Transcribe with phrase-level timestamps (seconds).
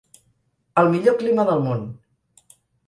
[0.83, 1.87] El millor clima del món!